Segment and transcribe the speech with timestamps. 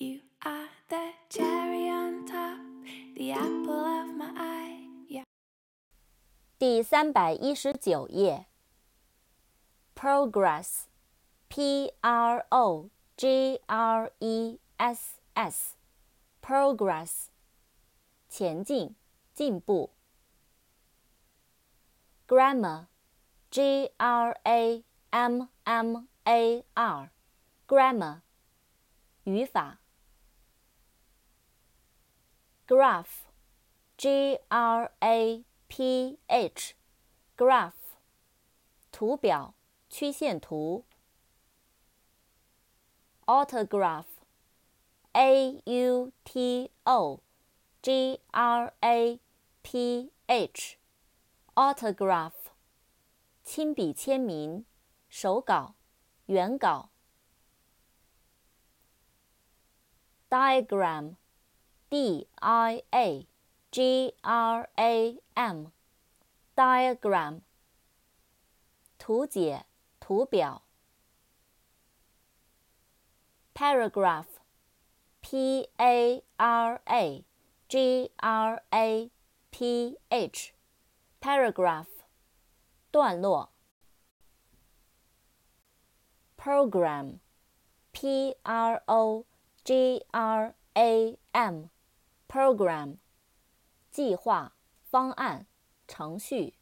[0.00, 2.58] You are the cherry on top,
[3.16, 4.86] the apple of my eye.
[5.08, 5.24] Yeah.
[6.58, 8.46] 第三百一十九页。
[9.94, 17.28] Progress，P R O G R E S S，Progress，
[18.28, 18.94] 前进，
[19.32, 19.94] 进步。
[22.28, 28.20] Grammar，G R A M M A R，Grammar，
[29.24, 29.78] 语法。
[32.70, 37.74] Graph，G R A P H，Graph，
[38.90, 39.54] 图表，
[39.88, 40.84] 曲线图。
[43.26, 47.20] Autograph，A U T O
[47.82, 49.20] G R A
[49.62, 52.32] P H，Autograph，
[53.44, 54.64] 亲笔签名，
[55.08, 55.74] 手稿，
[56.26, 56.90] 原稿。
[60.28, 61.14] Diagram。
[61.90, 63.26] D I A
[63.70, 65.66] G R A M
[66.56, 67.42] diagram
[68.98, 69.66] 图解
[70.00, 70.62] 图表
[73.54, 74.26] paragraph
[75.20, 77.24] P A R A
[77.68, 79.10] G R A
[79.50, 80.52] P H
[81.20, 81.86] paragraph
[82.90, 83.52] 段落
[86.36, 87.20] program
[87.92, 89.24] P R O
[89.64, 91.70] G R A M
[92.31, 92.95] program，
[93.91, 94.55] 计划、
[94.89, 95.47] 方案、
[95.85, 96.55] 程序。